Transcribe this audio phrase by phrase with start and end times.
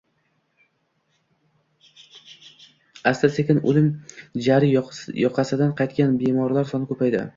[3.11, 3.91] Asta-sekin o‘lim
[4.49, 4.73] jari
[5.25, 7.23] yoqasidan qaytgan bemorlar soni ko‘paydi